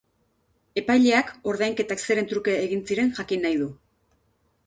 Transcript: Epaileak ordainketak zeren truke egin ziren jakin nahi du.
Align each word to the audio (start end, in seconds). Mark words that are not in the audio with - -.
Epaileak 0.81 1.27
ordainketak 1.51 2.01
zeren 2.09 2.31
truke 2.31 2.57
egin 2.63 2.83
ziren 2.93 3.13
jakin 3.19 3.45
nahi 3.47 3.61
du. 3.63 3.71